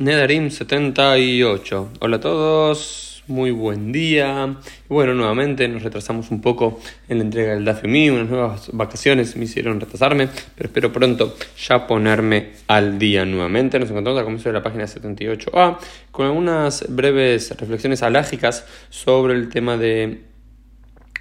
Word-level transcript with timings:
Nedarim 0.00 0.48
78. 0.48 1.90
Hola 2.00 2.16
a 2.16 2.20
todos, 2.20 3.22
muy 3.26 3.50
buen 3.50 3.92
día. 3.92 4.56
Bueno, 4.88 5.12
nuevamente 5.12 5.68
nos 5.68 5.82
retrasamos 5.82 6.30
un 6.30 6.40
poco 6.40 6.80
en 7.06 7.18
la 7.18 7.24
entrega 7.24 7.52
del 7.52 7.66
DAFMI, 7.66 8.08
unas 8.08 8.30
nuevas 8.30 8.70
vacaciones 8.72 9.36
me 9.36 9.44
hicieron 9.44 9.78
retrasarme, 9.78 10.30
pero 10.56 10.68
espero 10.68 10.90
pronto 10.90 11.36
ya 11.58 11.86
ponerme 11.86 12.52
al 12.66 12.98
día 12.98 13.26
nuevamente. 13.26 13.78
Nos 13.78 13.90
encontramos 13.90 14.18
al 14.18 14.24
comienzo 14.24 14.48
de 14.48 14.54
la 14.54 14.62
página 14.62 14.84
78a 14.84 15.76
con 16.10 16.24
algunas 16.24 16.86
breves 16.88 17.54
reflexiones 17.58 18.02
alágicas 18.02 18.64
sobre 18.88 19.34
el 19.34 19.50
tema 19.50 19.76
de 19.76 20.22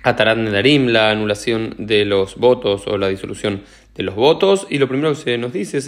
Atarat 0.04 0.38
Nedarim, 0.38 0.88
la 0.88 1.12
anulación 1.12 1.76
de 1.80 2.06
los 2.06 2.38
votos 2.38 2.88
o 2.88 2.98
la 2.98 3.10
disolución 3.10 3.62
de 4.00 4.06
los 4.06 4.16
votos. 4.16 4.66
Y 4.70 4.78
lo 4.78 4.88
primero 4.88 5.10
que 5.10 5.20
se 5.20 5.38
nos 5.38 5.52
dice 5.52 5.78
es 5.78 5.86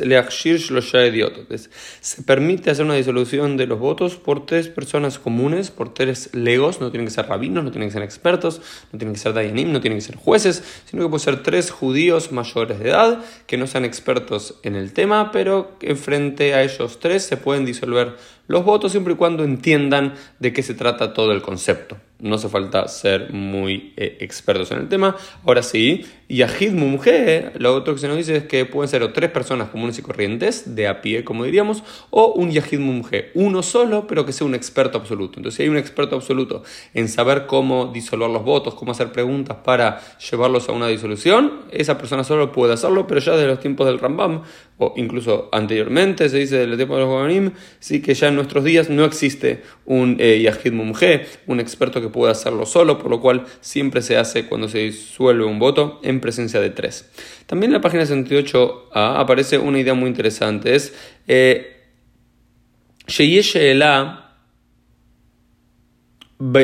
se 2.02 2.24
permite 2.24 2.70
hacer 2.70 2.86
una 2.86 2.96
disolución 2.96 3.56
de 3.56 3.68
los 3.68 3.80
votos 3.80 4.16
por 4.16 4.46
tres 4.46 4.68
personas 4.68 5.18
comunes, 5.18 5.72
por 5.72 5.94
tres 5.94 6.30
legos, 6.34 6.82
no 6.82 6.92
tienen 6.92 7.08
que 7.08 7.14
ser 7.14 7.28
rabinos, 7.28 7.64
no 7.64 7.72
tienen 7.72 7.88
que 7.88 7.94
ser 7.94 8.04
expertos, 8.04 8.62
no 8.92 9.00
tienen 9.00 9.14
que 9.14 9.20
ser 9.20 9.32
dayanim, 9.34 9.72
no 9.72 9.80
tienen 9.80 10.00
que 10.00 10.06
ser 10.06 10.18
jueces, 10.18 10.62
sino 10.86 11.04
que 11.04 11.10
pueden 11.10 11.24
ser 11.24 11.42
tres 11.42 11.72
judíos 11.72 12.34
mayores 12.34 12.80
de 12.80 12.90
edad 12.90 13.24
que 13.48 13.56
no 13.56 13.66
sean 13.66 13.86
expertos 13.86 14.56
en 14.64 14.76
el 14.76 14.92
tema, 14.92 15.32
pero 15.32 15.80
que 15.80 15.96
frente 15.96 16.54
a 16.54 16.64
ellos 16.64 17.00
tres 17.00 17.24
se 17.24 17.38
pueden 17.38 17.64
disolver 17.64 18.18
los 18.48 18.66
votos 18.66 18.92
siempre 18.92 19.14
y 19.14 19.16
cuando 19.16 19.46
entiendan 19.46 20.16
de 20.40 20.52
qué 20.52 20.62
se 20.62 20.74
trata 20.74 21.14
todo 21.14 21.32
el 21.32 21.42
concepto. 21.42 21.98
No 22.20 22.36
hace 22.36 22.50
falta 22.50 22.88
ser 22.88 23.32
muy 23.32 23.94
eh, 23.98 24.18
expertos 24.20 24.72
en 24.72 24.80
el 24.80 24.90
tema. 24.90 25.16
Ahora 25.44 25.64
sí, 25.64 26.06
Yahid 26.30 26.74
Mumje, 26.74 27.52
otro 27.66 27.96
que 27.96 28.01
se 28.02 28.08
nos 28.08 28.18
dice 28.18 28.48
que 28.48 28.66
pueden 28.66 28.90
ser 28.90 29.04
o 29.04 29.14
tres 29.14 29.30
personas 29.32 29.70
comunes 29.70 29.98
y 30.00 30.02
corrientes, 30.02 30.76
de 30.76 30.88
a 30.88 31.02
pie, 31.02 31.24
como 31.24 31.46
diríamos, 31.46 31.84
o 32.10 32.34
un 32.34 32.52
Yahid 32.52 32.80
Mumje, 32.80 33.32
uno 33.36 33.64
solo, 33.64 34.08
pero 34.08 34.26
que 34.26 34.34
sea 34.34 34.46
un 34.46 34.56
experto 34.56 34.98
absoluto. 34.98 35.40
Entonces, 35.40 35.58
si 35.58 35.64
hay 35.64 35.70
un 35.70 35.78
experto 35.78 36.16
absoluto 36.16 36.64
en 36.94 37.08
saber 37.08 37.46
cómo 37.46 37.92
disolver 37.94 38.30
los 38.30 38.44
votos, 38.44 38.76
cómo 38.76 38.92
hacer 38.92 39.12
preguntas 39.12 39.58
para 39.64 40.02
llevarlos 40.18 40.68
a 40.68 40.74
una 40.74 40.88
disolución, 40.88 41.62
esa 41.72 41.98
persona 41.98 42.24
solo 42.24 42.52
puede 42.52 42.74
hacerlo, 42.74 43.08
pero 43.08 43.20
ya 43.20 43.34
desde 43.34 43.48
los 43.48 43.60
tiempos 43.60 43.88
del 43.88 44.00
Rambam, 44.00 44.42
o 44.78 44.94
incluso 44.98 45.50
anteriormente, 45.52 46.28
se 46.30 46.38
dice 46.38 46.58
desde 46.58 46.72
el 46.72 46.78
tiempo 46.78 46.96
de 46.96 47.02
los 47.02 47.10
Goganim, 47.10 47.52
sí 47.80 48.02
que 48.02 48.14
ya 48.14 48.30
en 48.30 48.36
nuestros 48.36 48.64
días 48.64 48.90
no 48.90 49.06
existe 49.06 49.62
un 49.86 50.18
eh, 50.20 50.42
Yahid 50.42 50.74
Mumje, 50.74 51.28
un 51.48 51.60
experto 51.60 52.02
que 52.02 52.10
pueda 52.10 52.32
hacerlo 52.32 52.66
solo, 52.66 52.98
por 52.98 53.12
lo 53.12 53.22
cual 53.22 53.46
siempre 53.60 54.02
se 54.02 54.18
hace 54.18 54.48
cuando 54.48 54.68
se 54.68 54.80
disuelve 54.80 55.46
un 55.46 55.60
voto 55.60 56.00
en 56.04 56.20
presencia 56.20 56.60
de 56.60 56.72
tres. 56.72 57.10
También 57.46 57.72
la 57.72 57.82
68 58.00 58.90
aparece 58.94 59.58
una 59.58 59.80
idea 59.80 59.94
muy 59.94 60.10
interesante, 60.10 60.76
es 60.76 60.94
eh, 61.28 61.78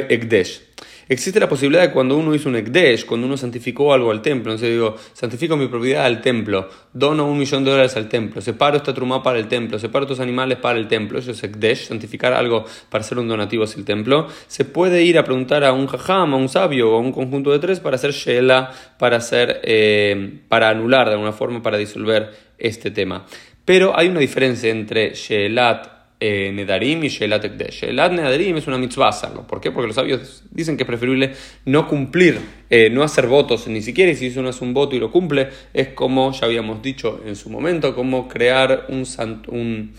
Ekdesh. 0.10 0.67
Existe 1.10 1.40
la 1.40 1.48
posibilidad 1.48 1.84
de 1.84 1.92
cuando 1.92 2.18
uno 2.18 2.36
hizo 2.36 2.50
un 2.50 2.58
Ekdesh, 2.58 3.06
cuando 3.06 3.28
uno 3.28 3.38
santificó 3.38 3.94
algo 3.94 4.12
al 4.12 4.22
templo, 4.22 4.52
entonces 4.52 4.72
digo, 4.72 4.96
santifico 5.14 5.56
mi 5.56 5.68
propiedad 5.68 6.06
al 6.06 6.20
templo, 6.20 6.70
dono 6.92 7.30
un 7.30 7.38
millón 7.38 7.64
de 7.64 7.72
dólares 7.72 7.96
al 7.96 8.10
templo, 8.10 8.42
separo 8.42 8.78
esta 8.78 8.94
truma 8.94 9.24
para 9.24 9.40
el 9.40 9.48
templo, 9.48 9.80
separo 9.80 10.04
estos 10.04 10.20
animales 10.20 10.58
para 10.58 10.78
el 10.78 10.88
templo, 10.88 11.20
eso 11.20 11.32
es 11.32 11.42
Ekdesh, 11.44 11.88
santificar 11.88 12.34
algo 12.34 12.66
para 12.90 13.04
hacer 13.04 13.18
un 13.18 13.28
donativo 13.28 13.64
hacia 13.64 13.80
el 13.80 13.86
templo, 13.86 14.28
se 14.48 14.66
puede 14.66 15.04
ir 15.04 15.18
a 15.18 15.24
preguntar 15.24 15.64
a 15.64 15.72
un 15.72 15.88
jajam, 15.88 16.34
a 16.34 16.38
un 16.38 16.50
sabio 16.50 16.92
o 16.92 16.98
a 16.98 17.00
un 17.00 17.14
conjunto 17.14 17.52
de 17.52 17.60
tres 17.60 17.80
para 17.80 17.96
hacer 17.96 18.12
Sheela, 18.12 18.72
para, 19.00 19.18
hacer, 19.18 19.62
eh, 19.64 20.42
para 20.50 20.70
anular 20.70 21.08
de 21.08 21.14
alguna 21.14 21.32
forma, 21.32 21.64
para 21.64 21.78
disolver 21.78 22.32
este 22.58 22.92
tema. 22.92 23.26
Pero 23.64 23.98
hay 23.98 24.08
una 24.08 24.20
diferencia 24.20 24.70
entre 24.70 25.14
Sheelat 25.14 25.97
eh, 26.20 26.52
Nedarim 26.54 27.04
y 27.04 27.10
Shelat 27.10 27.46
Ekdesh. 27.46 27.82
Shelat 27.82 28.12
Nedarim 28.12 28.58
es 28.58 28.68
una 28.68 28.78
mitzvah. 28.78 29.12
¿Por 29.48 29.62
qué? 29.62 29.72
Porque 29.72 29.88
los 29.88 29.96
sabios 29.96 30.44
dicen 30.52 30.78
que 30.78 30.84
es 30.84 30.88
preferible 30.88 31.34
no 31.66 31.88
cumplir, 31.88 32.40
eh, 32.70 32.90
no 32.90 33.04
hacer 33.04 33.28
votos 33.28 33.68
ni 33.68 33.82
siquiera, 33.82 34.12
y 34.12 34.16
si 34.16 34.38
uno 34.38 34.50
hace 34.50 34.64
un 34.64 34.74
voto 34.74 34.96
y 34.96 35.00
lo 35.00 35.12
cumple, 35.12 35.50
es 35.74 35.90
como 35.90 36.32
ya 36.32 36.46
habíamos 36.48 36.82
dicho 36.82 37.22
en 37.26 37.36
su 37.36 37.50
momento, 37.50 37.94
como 37.96 38.28
crear 38.28 38.88
un, 38.90 39.06
un, 39.48 39.94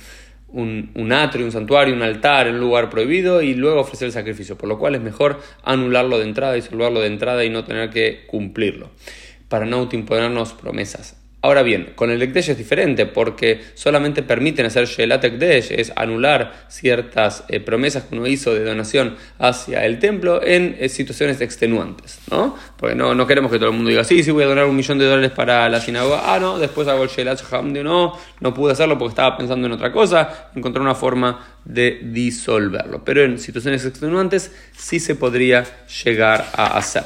un, 0.48 0.90
un 0.94 1.12
atrio, 1.12 1.44
un 1.44 1.52
santuario, 1.52 1.94
un 1.94 2.02
altar 2.02 2.48
en 2.48 2.54
un 2.54 2.60
lugar 2.60 2.90
prohibido 2.90 3.40
y 3.42 3.54
luego 3.54 3.80
ofrecer 3.80 4.06
el 4.06 4.12
sacrificio. 4.12 4.58
Por 4.58 4.68
lo 4.68 4.78
cual 4.78 4.96
es 4.96 5.00
mejor 5.00 5.40
anularlo 5.62 6.18
de 6.18 6.24
entrada 6.24 6.56
y 6.56 6.62
salvarlo 6.62 7.00
de 7.00 7.06
entrada 7.06 7.44
y 7.44 7.50
no 7.50 7.64
tener 7.64 7.90
que 7.90 8.24
cumplirlo, 8.26 8.90
para 9.48 9.66
no 9.66 9.88
imponernos 9.92 10.52
promesas. 10.52 11.17
Ahora 11.40 11.62
bien, 11.62 11.92
con 11.94 12.10
el 12.10 12.20
Ekdesh 12.20 12.50
es 12.50 12.58
diferente 12.58 13.06
porque 13.06 13.60
solamente 13.74 14.24
permiten 14.24 14.66
hacer 14.66 14.86
Shelat 14.86 15.24
Ekdesh, 15.24 15.70
es 15.70 15.92
anular 15.94 16.66
ciertas 16.66 17.44
eh, 17.46 17.60
promesas 17.60 18.02
que 18.02 18.16
uno 18.16 18.26
hizo 18.26 18.52
de 18.52 18.64
donación 18.64 19.14
hacia 19.38 19.86
el 19.86 20.00
templo 20.00 20.42
en 20.42 20.74
eh, 20.80 20.88
situaciones 20.88 21.40
extenuantes, 21.40 22.18
¿no? 22.28 22.56
Porque 22.76 22.96
no, 22.96 23.14
no 23.14 23.24
queremos 23.28 23.52
que 23.52 23.58
todo 23.58 23.68
el 23.68 23.76
mundo 23.76 23.88
diga, 23.88 24.02
sí, 24.02 24.24
sí, 24.24 24.32
voy 24.32 24.42
a 24.42 24.46
donar 24.46 24.64
un 24.64 24.74
millón 24.74 24.98
de 24.98 25.04
dólares 25.04 25.30
para 25.30 25.68
la 25.68 25.80
sinagoga, 25.80 26.34
ah, 26.34 26.40
no, 26.40 26.58
después 26.58 26.88
hago 26.88 27.04
el 27.04 27.08
Shelat 27.08 27.40
Hamdi, 27.52 27.84
no, 27.84 28.18
no 28.40 28.52
pude 28.52 28.72
hacerlo 28.72 28.98
porque 28.98 29.10
estaba 29.10 29.36
pensando 29.36 29.68
en 29.68 29.74
otra 29.74 29.92
cosa, 29.92 30.50
encontrar 30.56 30.82
una 30.82 30.96
forma 30.96 31.60
de 31.64 32.00
disolverlo. 32.02 33.04
Pero 33.04 33.22
en 33.22 33.38
situaciones 33.38 33.84
extenuantes 33.84 34.50
sí 34.76 34.98
se 34.98 35.14
podría 35.14 35.64
llegar 36.04 36.46
a 36.52 36.76
hacer. 36.76 37.04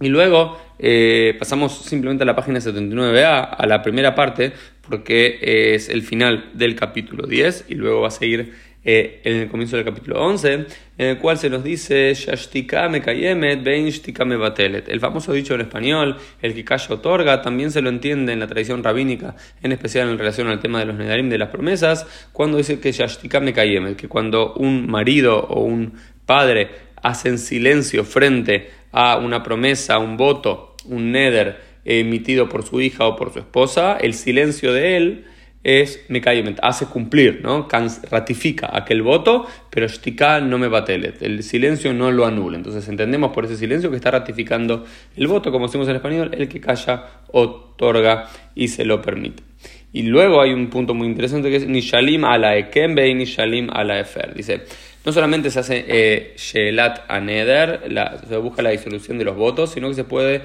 Y 0.00 0.08
luego 0.08 0.67
eh, 0.78 1.36
pasamos 1.38 1.84
simplemente 1.84 2.22
a 2.22 2.26
la 2.26 2.36
página 2.36 2.60
79a, 2.60 3.56
a 3.56 3.66
la 3.66 3.82
primera 3.82 4.14
parte, 4.14 4.52
porque 4.88 5.38
es 5.74 5.88
el 5.88 6.02
final 6.02 6.50
del 6.54 6.74
capítulo 6.74 7.26
10 7.26 7.66
y 7.68 7.74
luego 7.74 8.02
va 8.02 8.08
a 8.08 8.12
seguir 8.12 8.52
eh, 8.84 9.20
en 9.24 9.36
el 9.36 9.48
comienzo 9.48 9.76
del 9.76 9.84
capítulo 9.84 10.24
11, 10.24 10.52
en 10.52 10.66
el 11.06 11.18
cual 11.18 11.36
se 11.36 11.50
nos 11.50 11.64
dice 11.64 12.14
batelet. 14.38 14.88
El 14.88 15.00
famoso 15.00 15.32
dicho 15.32 15.54
en 15.54 15.62
español, 15.62 16.16
el 16.40 16.54
que 16.54 16.64
calla 16.64 16.94
otorga, 16.94 17.42
también 17.42 17.72
se 17.72 17.82
lo 17.82 17.90
entiende 17.90 18.32
en 18.32 18.40
la 18.40 18.46
tradición 18.46 18.82
rabínica, 18.84 19.34
en 19.62 19.72
especial 19.72 20.08
en 20.08 20.16
relación 20.16 20.46
al 20.46 20.60
tema 20.60 20.78
de 20.78 20.86
los 20.86 20.96
nedarim 20.96 21.28
de 21.28 21.38
las 21.38 21.50
promesas, 21.50 22.06
cuando 22.32 22.56
dice 22.56 22.78
que 22.80 22.92
Kayemet, 23.52 23.96
que 23.96 24.08
cuando 24.08 24.54
un 24.54 24.88
marido 24.88 25.38
o 25.38 25.60
un 25.64 25.94
padre 26.24 26.70
hacen 27.02 27.38
silencio 27.38 28.04
frente 28.04 28.70
a 28.92 29.18
una 29.18 29.42
promesa, 29.42 29.98
un 29.98 30.16
voto, 30.16 30.67
un 30.86 31.12
neder 31.12 31.60
emitido 31.84 32.48
por 32.48 32.64
su 32.64 32.80
hija 32.80 33.06
o 33.06 33.16
por 33.16 33.32
su 33.32 33.38
esposa, 33.38 33.96
el 34.00 34.14
silencio 34.14 34.72
de 34.72 34.96
él 34.96 35.24
es 35.64 36.04
mecayement, 36.08 36.58
hace 36.62 36.86
cumplir, 36.86 37.40
¿no? 37.42 37.68
ratifica 38.10 38.70
aquel 38.72 39.02
voto, 39.02 39.46
pero 39.70 39.88
shtika 39.88 40.40
no 40.40 40.56
me 40.56 40.68
batelet, 40.68 41.20
el 41.20 41.42
silencio 41.42 41.92
no 41.92 42.10
lo 42.10 42.26
anula. 42.26 42.56
Entonces 42.56 42.88
entendemos 42.88 43.32
por 43.32 43.44
ese 43.44 43.56
silencio 43.56 43.90
que 43.90 43.96
está 43.96 44.10
ratificando 44.10 44.84
el 45.16 45.26
voto, 45.26 45.50
como 45.50 45.66
decimos 45.66 45.88
en 45.88 45.96
español, 45.96 46.30
el 46.32 46.48
que 46.48 46.60
calla 46.60 47.22
otorga 47.32 48.28
y 48.54 48.68
se 48.68 48.84
lo 48.84 49.02
permite. 49.02 49.42
Y 49.92 50.02
luego 50.02 50.40
hay 50.40 50.52
un 50.52 50.68
punto 50.68 50.94
muy 50.94 51.08
interesante 51.08 51.50
que 51.50 51.56
es 51.56 51.66
Nishalim 51.66 52.24
ala 52.24 52.56
ekembe 52.56 53.08
y 53.08 53.14
Nishalim 53.14 53.68
ala 53.72 53.98
efer. 53.98 54.34
Dice, 54.34 54.62
no 55.04 55.12
solamente 55.12 55.50
se 55.50 55.58
hace 55.58 55.84
eh, 55.88 56.34
Shelat 56.36 57.10
Aneder, 57.10 57.80
se 58.28 58.36
busca 58.36 58.60
la 58.60 58.70
disolución 58.70 59.16
de 59.16 59.24
los 59.24 59.36
votos, 59.36 59.70
sino 59.72 59.88
que 59.88 59.94
se 59.94 60.04
puede 60.04 60.42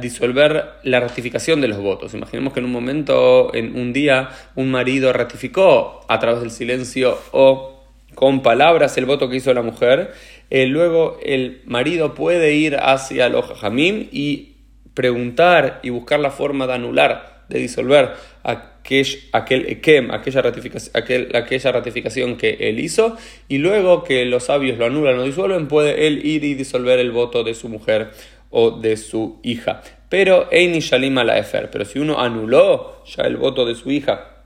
disolver 0.00 0.64
la 0.82 1.00
ratificación 1.00 1.60
de 1.60 1.68
los 1.68 1.78
votos. 1.78 2.14
Imaginemos 2.14 2.52
que 2.52 2.60
en 2.60 2.66
un 2.66 2.72
momento, 2.72 3.54
en 3.54 3.76
un 3.76 3.92
día, 3.92 4.30
un 4.54 4.70
marido 4.70 5.12
ratificó 5.12 6.04
a 6.08 6.18
través 6.18 6.40
del 6.40 6.50
silencio 6.50 7.18
o 7.32 7.80
con 8.14 8.42
palabras 8.42 8.96
el 8.98 9.06
voto 9.06 9.28
que 9.28 9.36
hizo 9.36 9.54
la 9.54 9.62
mujer. 9.62 10.12
Eh, 10.50 10.66
luego 10.66 11.18
el 11.22 11.62
marido 11.64 12.14
puede 12.14 12.54
ir 12.54 12.76
hacia 12.76 13.28
los 13.28 13.46
jajamim 13.46 14.08
y 14.10 14.56
preguntar 14.94 15.80
y 15.82 15.90
buscar 15.90 16.20
la 16.20 16.30
forma 16.30 16.66
de 16.66 16.74
anular, 16.74 17.44
de 17.48 17.60
disolver 17.60 18.10
aquel, 18.42 19.06
aquel 19.32 20.10
aquella 20.10 20.42
ratificación, 20.42 20.90
aquel, 20.94 21.34
aquella 21.34 21.72
ratificación 21.72 22.36
que 22.36 22.56
él 22.60 22.80
hizo, 22.80 23.16
y 23.48 23.58
luego 23.58 24.04
que 24.04 24.24
los 24.24 24.44
sabios 24.44 24.78
lo 24.78 24.86
anulan 24.86 25.18
o 25.18 25.22
disuelven, 25.22 25.68
puede 25.68 26.06
él 26.06 26.24
ir 26.26 26.44
y 26.44 26.54
disolver 26.54 26.98
el 26.98 27.12
voto 27.12 27.44
de 27.44 27.54
su 27.54 27.68
mujer 27.68 28.10
o 28.50 28.72
de 28.72 28.96
su 28.96 29.38
hija. 29.42 29.82
Pero 30.08 30.48
Eini 30.50 30.80
Shalim 30.80 31.14
la 31.14 31.38
Efer, 31.38 31.70
pero 31.70 31.84
si 31.84 31.98
uno 31.98 32.20
anuló 32.20 33.04
ya 33.04 33.22
el 33.24 33.36
voto 33.36 33.64
de 33.64 33.74
su 33.74 33.90
hija 33.90 34.42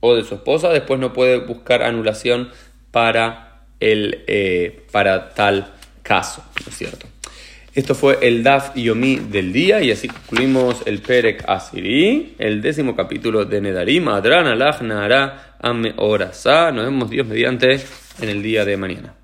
o 0.00 0.14
de 0.14 0.24
su 0.24 0.34
esposa, 0.34 0.68
después 0.68 1.00
no 1.00 1.12
puede 1.12 1.38
buscar 1.38 1.82
anulación 1.82 2.50
para, 2.90 3.64
el, 3.80 4.24
eh, 4.26 4.84
para 4.92 5.30
tal 5.30 5.72
caso, 6.02 6.44
¿no 6.64 6.70
es 6.70 6.76
cierto? 6.76 7.06
Esto 7.74 7.94
fue 7.94 8.18
el 8.20 8.42
Daf 8.42 8.76
Yomi 8.76 9.16
del 9.16 9.50
día 9.50 9.80
y 9.80 9.90
así 9.90 10.06
concluimos 10.06 10.82
el 10.84 11.00
Perek 11.00 11.44
Asiri, 11.48 12.34
el 12.38 12.60
décimo 12.60 12.94
capítulo 12.94 13.46
de 13.46 13.62
Nedarim, 13.62 14.08
Adran 14.08 14.46
Ame. 15.58 15.94
Nos 15.96 16.44
vemos 16.44 17.08
Dios 17.08 17.26
mediante 17.26 17.80
en 18.20 18.28
el 18.28 18.42
día 18.42 18.66
de 18.66 18.76
mañana. 18.76 19.14